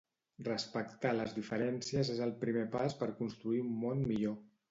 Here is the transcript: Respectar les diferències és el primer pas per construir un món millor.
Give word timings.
Respectar 0.45 1.11
les 1.17 1.35
diferències 1.39 2.11
és 2.15 2.23
el 2.27 2.33
primer 2.45 2.65
pas 2.79 2.97
per 3.03 3.13
construir 3.23 3.63
un 3.67 3.73
món 3.87 4.05
millor. 4.13 4.35